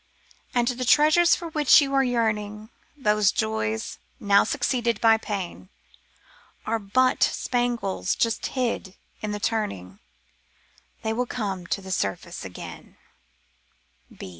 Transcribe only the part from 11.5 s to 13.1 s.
to the surface again.